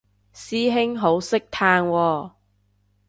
[0.33, 2.31] 師兄好識嘆喎